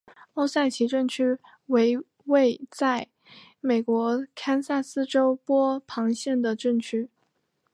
[0.33, 1.95] 欧塞奇镇区为
[2.25, 3.07] 位在
[3.59, 7.07] 美国堪萨斯州波旁县的镇区。